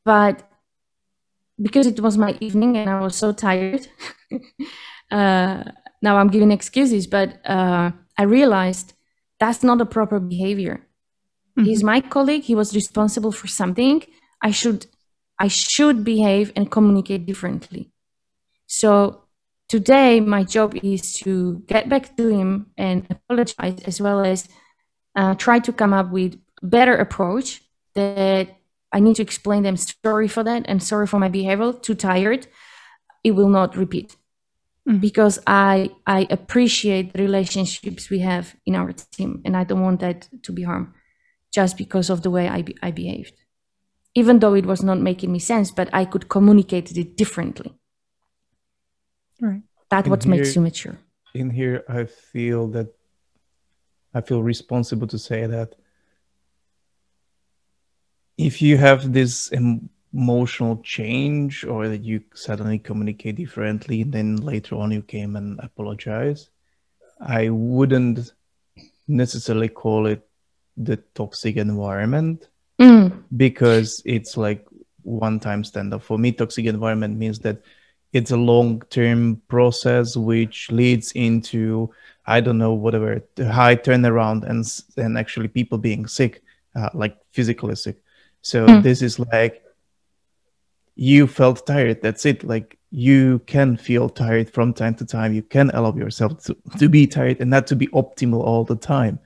[0.03, 0.41] But
[1.61, 3.87] because it was my evening and I was so tired.
[5.11, 5.63] uh,
[6.01, 8.93] now I'm giving excuses, but uh, I realized
[9.39, 10.85] that's not a proper behavior.
[11.55, 12.43] He's my colleague.
[12.43, 14.03] He was responsible for something.
[14.41, 14.85] I should,
[15.37, 17.91] I should behave and communicate differently.
[18.67, 19.23] So
[19.67, 24.47] today, my job is to get back to him and apologize, as well as
[25.15, 27.61] uh, try to come up with better approach
[27.95, 28.55] that
[28.93, 31.73] I need to explain them sorry for that and sorry for my behavior.
[31.73, 32.47] Too tired.
[33.23, 34.15] It will not repeat
[34.89, 34.99] Mhm.
[35.01, 39.99] because I I appreciate the relationships we have in our team, and I don't want
[39.99, 40.89] that to be harmed
[41.57, 43.35] just because of the way I be, I behaved.
[44.15, 47.71] Even though it was not making me sense, but I could communicate it differently.
[49.41, 49.61] Right.
[49.89, 50.97] That's And what makes you mature.
[51.33, 52.87] in here i feel that
[54.17, 55.69] i feel responsible to say that
[58.37, 64.35] if you have this em- emotional change or that you suddenly communicate differently and then
[64.37, 66.49] later on you came and apologize
[67.21, 68.31] i wouldn't
[69.07, 70.25] necessarily call it
[70.77, 72.47] the toxic environment
[72.79, 74.65] Mm, because it's like
[75.03, 76.01] one time stand up.
[76.01, 77.61] For me, toxic environment means that
[78.13, 81.89] it's a long term process which leads into
[82.25, 84.65] I don't know whatever the high turnaround and
[84.97, 86.41] and actually people being sick,
[86.75, 87.97] uh, like physically sick.
[88.41, 88.81] So Hmm.
[88.81, 89.61] this is like
[90.99, 92.01] you felt tired.
[92.01, 92.43] That's it.
[92.43, 95.33] Like you can feel tired from time to time.
[95.33, 98.75] You can allow yourself to, to be tired and not to be optimal all the
[98.75, 99.17] time.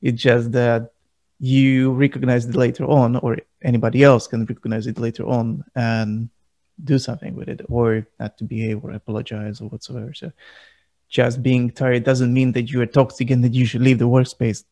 [0.00, 0.92] It's just that
[1.40, 6.30] you recognize it later on, or anybody else can recognize it later on and
[6.84, 10.14] do something with it, or not to behave or apologize or whatsoever.
[10.14, 10.30] So,
[11.08, 14.08] just being tired doesn't mean that you are toxic and that you should leave the
[14.08, 14.62] workspace.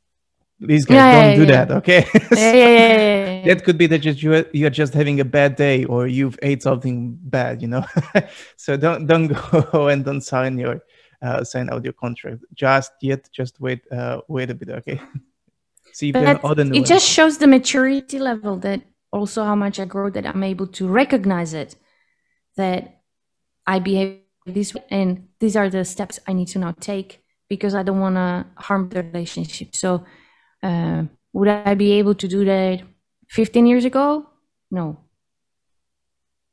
[0.59, 1.65] These guys Yeah, don't yeah, do yeah.
[1.65, 2.07] that, okay?
[2.33, 5.57] yeah, yeah, that could be that just you are, you are just having a bad
[5.57, 7.85] day or you've ate something bad you know
[8.57, 9.29] so don't don't
[9.73, 10.81] go and don't sign your
[11.21, 14.99] uh, sign out your contract just yet just wait uh, wait a bit okay
[15.93, 18.81] see if there are other it just shows the maturity level that
[19.13, 21.77] also how much I grow that I'm able to recognize it
[22.57, 23.03] that
[23.67, 27.75] I behave this way and these are the steps I need to now take because
[27.75, 29.75] I don't want to harm the relationship.
[29.75, 30.05] So
[30.69, 31.01] uh,
[31.33, 32.83] would I be able to do that
[33.29, 34.27] 15 years ago?
[34.71, 34.97] No.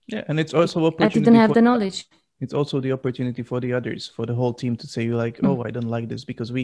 [0.08, 1.20] Yeah, and it's also opportunity.
[1.20, 2.00] I didn't have the knowledge.
[2.44, 5.38] it's also the opportunity for the others for the whole team to say you like
[5.40, 5.48] Mm.
[5.50, 6.62] oh i don't like this because we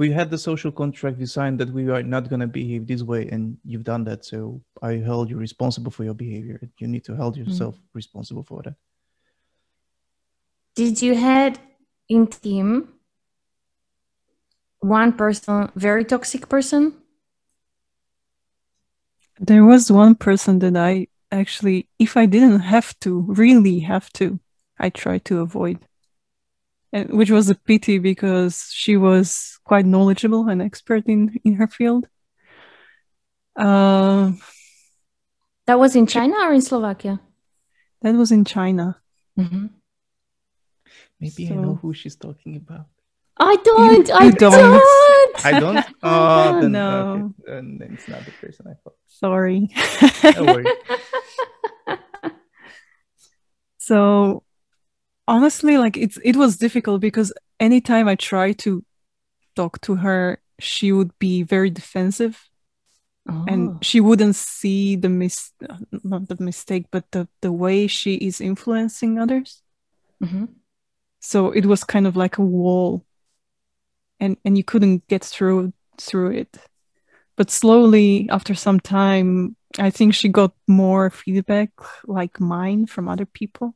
[0.00, 3.02] we had the social contract we signed that we are not going to behave this
[3.12, 4.38] way and you've done that so
[4.90, 8.76] i held you responsible for your behavior you need to hold yourself responsible for that
[10.80, 11.52] Did you had
[12.08, 12.68] in team
[14.80, 16.94] one person, very toxic person?
[19.40, 24.40] There was one person that I actually, if I didn't have to, really have to,
[24.78, 25.78] I tried to avoid.
[26.92, 31.68] And which was a pity because she was quite knowledgeable and expert in, in her
[31.68, 32.08] field.
[33.56, 34.32] Uh,
[35.66, 37.20] That was in China or in Slovakia?
[38.00, 38.96] that was in China.
[39.38, 39.70] Mhm.
[41.20, 42.86] maybe i know who she's talking about
[43.40, 44.10] I don't.
[44.10, 44.52] I you don't.
[44.52, 45.44] don't.
[45.44, 47.32] i don't oh then, No.
[47.46, 49.70] okay, then it's not the person i thought Sorry.
[50.36, 50.64] no
[53.78, 54.42] So
[55.26, 58.84] honestly, like it's it was difficult because anytime I tried to
[59.56, 62.44] talk to her, she would be very defensive
[63.30, 63.44] Oh.
[63.46, 65.52] and she wouldn't see the mis
[66.02, 69.62] not the mistake, but the the way she is influencing others.
[70.24, 70.48] Mhm.
[71.20, 73.04] So it was kind of like a wall,
[74.20, 76.56] and and you couldn't get through through it.
[77.36, 81.70] But slowly, after some time, I think she got more feedback
[82.06, 83.74] like mine from other people.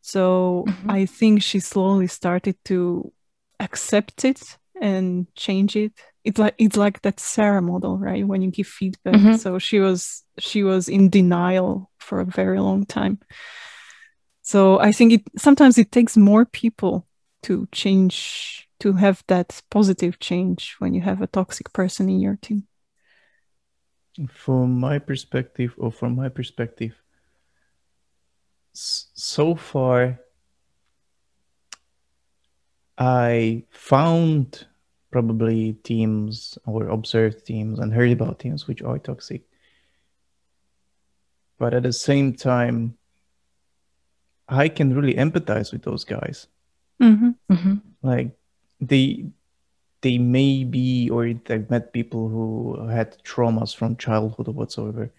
[0.00, 0.90] So Mhm.
[0.90, 3.12] I think she slowly started to
[3.60, 5.92] accept it and change it.
[6.24, 8.26] It's like it's like that SARA model, right?
[8.26, 9.14] When you give feedback.
[9.14, 9.38] Mhm.
[9.38, 13.18] So she was she was in denial for a very long time.
[14.42, 17.06] So I think it sometimes it takes more people
[17.42, 22.36] to change to have that positive change when you have a toxic person in your
[22.36, 22.66] team.
[24.28, 26.92] from my perspective or from my perspective
[28.74, 30.18] so far
[32.98, 34.66] i found
[35.10, 39.42] probably teams or observed teams and heard about teams which are toxic
[41.58, 42.96] but at the same time
[44.48, 46.48] i can really empathize with those guys
[47.00, 47.30] Mm-hmm.
[47.50, 47.80] Mhm.
[48.02, 48.30] like
[48.82, 49.24] they
[50.02, 55.10] they may be or I've met people who had traumas from childhood or whatsoever.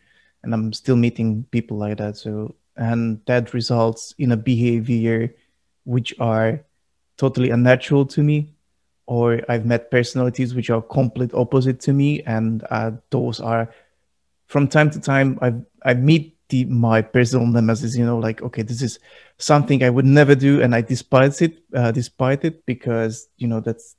[0.43, 2.17] And i'm still meeting people like that.
[2.17, 5.33] So and that results in a behavior
[5.85, 6.59] which are
[7.17, 8.49] totally unnatural to me
[9.05, 12.21] or i've met personalities which are complete opposite to me.
[12.23, 13.73] And uh, those are
[14.47, 15.53] from time to time i
[15.89, 18.99] i meet the, my personal nemesis you know like okay this is
[19.37, 23.59] something i would never do and i despise it uh, despite it because you know
[23.59, 23.95] that's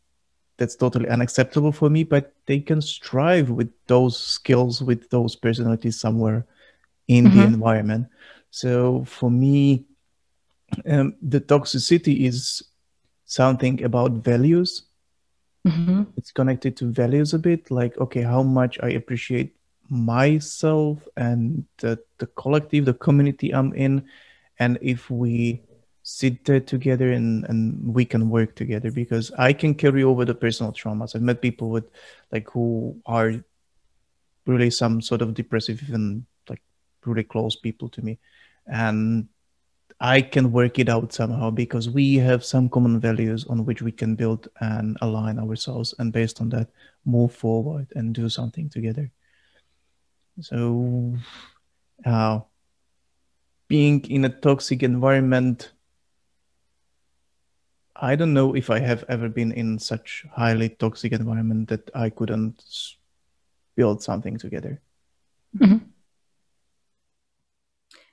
[0.59, 5.99] that's totally unacceptable for me but they can strive with those skills with those personalities
[6.01, 6.45] somewhere
[7.09, 7.45] in the Mhm.
[7.45, 8.07] environment
[8.51, 9.85] so for me
[10.89, 12.63] um, the toxicity is
[13.27, 14.83] something about values
[15.67, 16.07] Mhm.
[16.17, 19.53] it's connected to values a bit like okay how much i appreciate
[19.89, 24.05] myself and the, the collective the community i'm in
[24.59, 25.63] and if we
[26.07, 30.35] sit there together and, and we can work together because i can carry over the
[30.35, 31.91] personal traumas i've met people with
[32.33, 33.35] like who are
[34.47, 36.63] really some sort of depressive even like
[37.05, 38.19] really close people to me
[38.67, 39.29] and
[40.01, 43.93] I can work it out somehow because we have some common values on which we
[43.93, 46.69] can build and align ourselves, and based on that,
[47.05, 49.11] move forward and do something together.
[50.41, 51.15] So,
[52.05, 52.41] uh,
[53.69, 55.73] being in a toxic environment,
[57.97, 62.11] I don't know if I have ever been in such highly toxic environment that I
[62.11, 62.63] couldn't
[63.77, 64.81] build something together.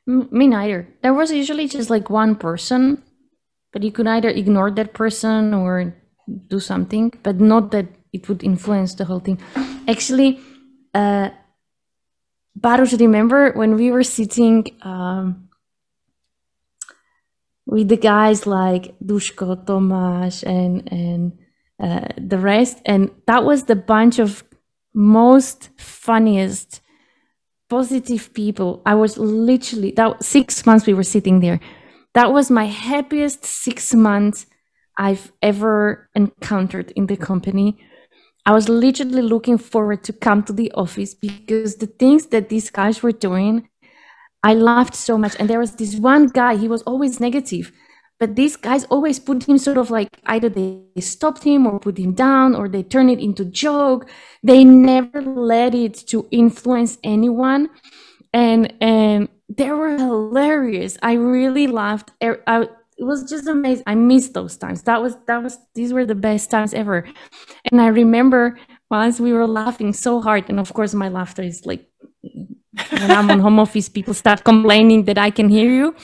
[0.08, 0.88] M- Me neither.
[1.02, 3.04] There was usually just like one person,
[3.74, 5.94] but you could either ignore that person or
[6.48, 9.40] do something, but not that it would influence the whole thing.
[9.88, 10.40] Actually,
[10.94, 11.30] uh,
[12.56, 15.50] Baruch, remember when we were sitting um,
[17.66, 21.40] with the guys like Dushko, Tomasz, and and
[21.80, 24.44] uh, the rest, and that was the bunch of
[24.94, 26.82] most funniest
[27.70, 28.82] positive people.
[28.86, 31.60] I was literally that six months we were sitting there.
[32.14, 34.46] That was my happiest six months
[34.98, 37.80] I've ever encountered in the company.
[38.46, 42.70] I was literally looking forward to come to the office because the things that these
[42.72, 43.70] guys were doing,
[44.44, 45.36] I laughed so much.
[45.40, 47.72] And there was this one guy, he was always negative,
[48.20, 51.98] but these guys always put him sort of like either they stopped him or put
[51.98, 54.10] him down or they turn it into joke.
[54.44, 57.70] They never let it to influence anyone.
[58.34, 60.98] And and they were hilarious.
[61.02, 62.12] I really laughed.
[62.24, 62.70] Er, I,
[63.02, 63.84] it was just amazing.
[63.88, 64.84] I missed those times.
[64.84, 67.04] That was that was these were the best times ever.
[67.72, 68.60] And I remember
[68.92, 71.90] once we were laughing so hard, and of course my laughter is like
[72.92, 75.96] when I'm on home office, people start complaining that I can hear you.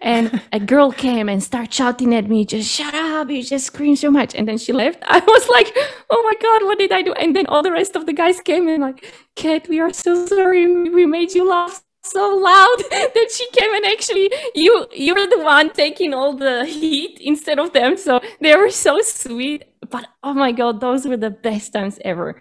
[0.00, 3.94] And a girl came and started shouting at me, just shut up, you just scream
[3.94, 4.34] so much.
[4.34, 5.02] And then she left.
[5.06, 5.72] I was like,
[6.10, 7.12] oh my God, what did I do?
[7.12, 10.26] And then all the rest of the guys came and like, Kat, we are so
[10.26, 10.66] sorry.
[10.88, 15.42] We made you laugh so loud that she came and actually you you were the
[15.42, 17.96] one taking all the heat instead of them.
[17.96, 19.64] So they were so sweet.
[19.88, 22.40] But oh my god those were the best times ever.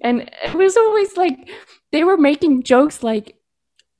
[0.00, 1.50] And it was always like
[1.92, 3.36] they were making jokes like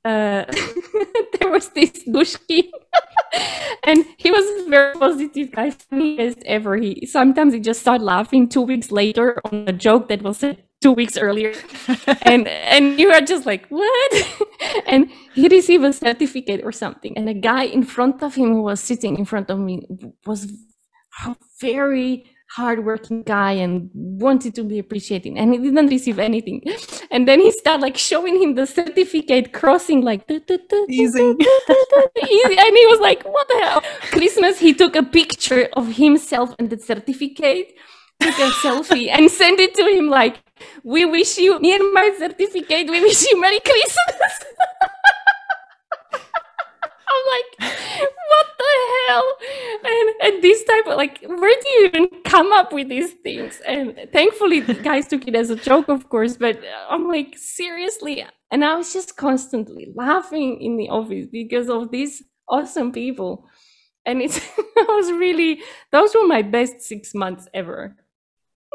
[0.05, 0.43] uh,
[1.39, 2.69] there was this Dushki,
[3.83, 6.75] and he was very positive guy, funny as ever.
[6.75, 10.63] He sometimes he just started laughing two weeks later on a joke that was said
[10.83, 11.53] two weeks earlier,
[12.23, 14.11] and and you are just like what?
[14.85, 18.63] and he received a certificate or something, and a guy in front of him who
[18.63, 19.81] was sitting in front of me
[20.25, 20.51] was
[21.25, 22.25] a very
[22.55, 26.61] hardworking guy and wanted to be appreciated and he didn't receive anything.
[27.09, 30.43] And then he started like showing him the certificate crossing like easy
[30.89, 33.81] easy and he was like what the hell?
[34.11, 37.73] Christmas he took a picture of himself and the certificate
[38.23, 40.41] took a selfie and sent it to him like
[40.83, 44.39] we wish you and my certificate we wish you merry christmas
[47.13, 47.73] I'm like,
[48.29, 48.73] what the
[49.07, 49.33] hell?
[49.83, 53.61] And and this type of like, where do you even come up with these things?
[53.67, 56.37] And thankfully, the guys took it as a joke, of course.
[56.37, 56.59] But
[56.89, 58.25] I'm like, seriously.
[58.51, 63.47] And I was just constantly laughing in the office because of these awesome people.
[64.05, 64.39] And it's
[64.77, 65.61] I was really
[65.91, 67.95] those were my best six months ever.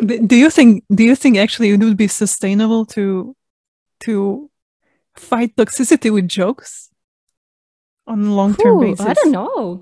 [0.05, 0.85] Do you think?
[0.95, 3.35] Do you think actually it would be sustainable to
[4.01, 4.51] to
[5.17, 6.89] fight toxicity with jokes?
[8.09, 9.07] on long term basis?
[9.07, 9.81] I don't know.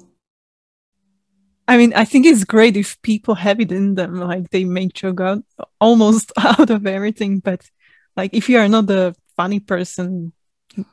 [1.69, 4.93] I mean, I think it's great if people have it in them, like they make
[4.93, 5.43] joke out
[5.81, 7.39] almost out of everything.
[7.39, 7.69] But
[8.17, 10.33] like, if you are not a funny person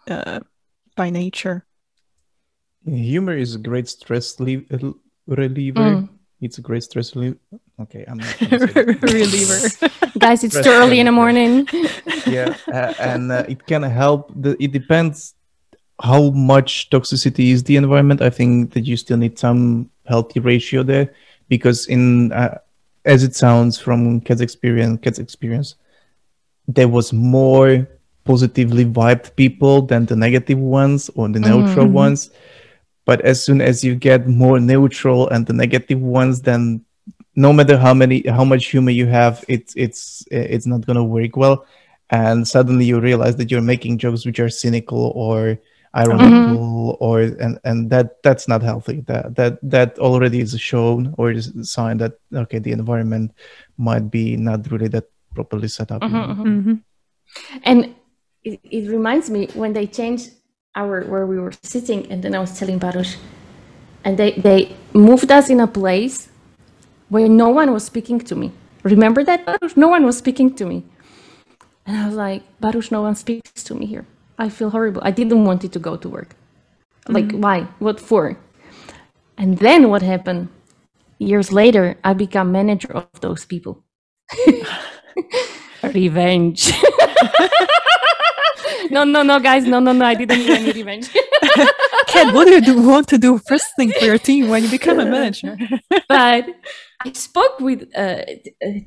[0.10, 0.40] uh,
[0.96, 1.66] by nature,
[2.86, 4.94] humor is a great stress le-
[5.28, 5.82] reliever.
[5.82, 6.10] Mm.
[6.44, 7.38] It's a great stress reliever.
[7.80, 8.42] Okay, I'm not
[9.02, 9.60] reliever.
[10.20, 11.68] Guys, it's stress too early in the morning.
[12.28, 14.32] yeah, uh, and uh, it can help.
[14.36, 15.36] The, it depends
[16.02, 20.82] how much toxicity is the environment i think that you still need some healthy ratio
[20.82, 21.14] there
[21.50, 22.58] because in uh,
[23.06, 25.76] as it sounds from Kat's experience Kat's experience
[26.68, 27.88] there was more
[28.26, 31.94] positively vibed people than the negative ones or the neutral mm-hmm.
[31.94, 32.32] ones
[33.06, 36.84] but as soon as you get more neutral and the negative ones then
[37.36, 41.04] no matter how many how much humor you have it's it's it's not going to
[41.04, 41.66] work well
[42.10, 45.58] and suddenly you realize that you're making jokes which are cynical or
[45.96, 47.04] ironical mm-hmm.
[47.04, 51.48] or and and that that's not healthy that that that already is shown or is
[51.56, 53.32] a sign that okay the environment
[53.78, 56.60] might be not really that properly set up mm-hmm, mm-hmm.
[56.60, 56.74] mm-hmm.
[57.64, 57.96] and
[58.44, 60.32] it, it reminds me when they changed
[60.76, 63.16] our where we were sitting and then i was telling baruch
[64.04, 66.30] and they they moved us in a place
[67.10, 68.52] where no one was speaking to me
[68.84, 70.84] remember that baruch no one was speaking to me
[71.86, 74.06] and i was like baruch no one speaks to me here
[74.38, 75.02] I feel horrible.
[75.06, 76.36] I didn't want it to go to work.
[77.08, 77.42] Like, mm-hmm.
[77.42, 77.68] why?
[77.80, 78.38] What for?
[79.38, 80.50] And then what happened?
[81.20, 83.84] Years later, I become manager of those people.
[85.84, 86.72] revenge.
[88.94, 89.66] no, no, no, guys.
[89.66, 90.06] No, no, no.
[90.06, 91.10] I didn't need any revenge.
[92.08, 94.70] Kat, what do you do, want to do first thing for your team when you
[94.70, 95.58] become a manager?
[96.08, 96.46] but
[97.06, 98.22] I spoke with uh,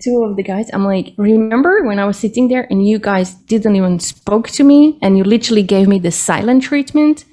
[0.00, 0.70] two of the guys.
[0.72, 4.64] I'm like, remember when I was sitting there and you guys didn't even spoke to
[4.64, 7.24] me and you literally gave me the silent treatment?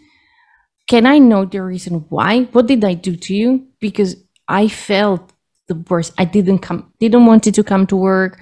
[0.87, 2.43] Can I know the reason why?
[2.51, 3.67] What did I do to you?
[3.79, 4.15] Because
[4.47, 5.31] I felt
[5.67, 6.13] the worst.
[6.17, 8.39] I didn't come, didn't want to come to work,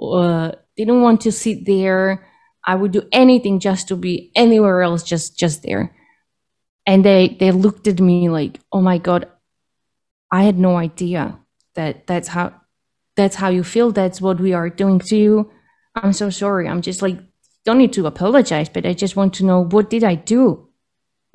[0.00, 2.26] uh, didn't want to sit there.
[2.66, 5.94] I would do anything just to be anywhere else, just just there.
[6.84, 9.28] And they they looked at me like, oh my god,
[10.30, 11.38] I had no idea
[11.74, 12.52] that that's how
[13.16, 13.92] that's how you feel.
[13.92, 15.50] That's what we are doing to you.
[15.94, 16.68] I'm so sorry.
[16.68, 17.18] I'm just like
[17.66, 20.68] don't need to apologize but i just want to know what did i do?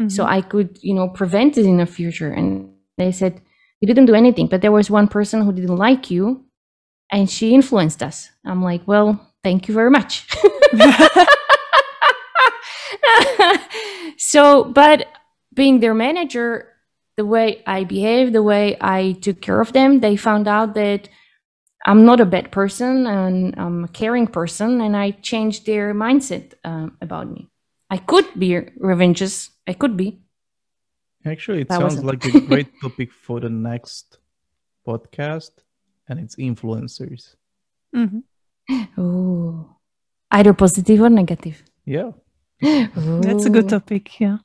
[0.02, 0.08] Mm-hmm.
[0.08, 2.32] so i could you know prevent it in the future.
[2.32, 3.42] And they said
[3.82, 4.48] you didn't do anything.
[4.48, 6.46] But there was one person who didn't like you
[7.12, 8.30] and she influenced us.
[8.46, 9.10] I'm like well
[9.44, 10.28] thank you very much
[14.18, 15.08] so but
[15.54, 16.68] being their manager
[17.18, 21.10] the way I behaved, the way I took care of them, they found out that
[21.86, 26.54] I'm not a bad person and I'm a caring person, and I changed their mindset
[26.64, 27.50] uh, about me.
[27.90, 30.22] I could be revengeous I could be.
[31.26, 34.18] Actually, it That was sounds like a great topic for the next
[34.88, 35.52] podcast,
[36.08, 37.36] and it's influencers.
[37.96, 38.24] Mhm.
[38.98, 39.76] Ooh.
[40.32, 41.64] Either positive or negative.
[41.86, 42.12] Yeah.
[42.62, 44.20] That's a good topic.
[44.20, 44.38] Yeah.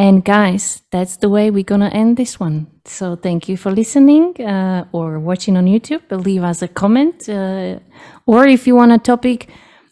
[0.00, 2.68] And guys, that's the way we're gonna end this one.
[2.86, 6.00] So thank you for listening uh, or watching on YouTube.
[6.10, 7.80] Leave us a comment, uh,
[8.24, 9.50] or if you want a topic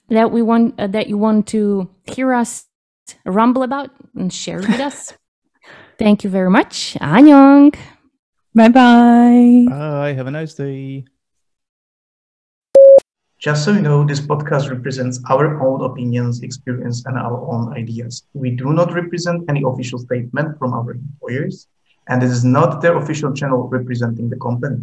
[0.09, 2.65] that we want uh, that you want to hear us
[3.27, 5.13] rumble about and share with us.
[5.99, 6.97] Thank you very much.
[7.03, 7.77] Annyeong.
[8.55, 9.67] Bye bye.
[9.69, 10.15] Bye.
[10.15, 11.05] Have a nice day.
[13.39, 18.25] Just so you know, this podcast represents our own opinions, experience, and our own ideas.
[18.35, 21.69] We do not represent any official statement from our employers,
[22.09, 24.79] and this is not their official channel representing the company.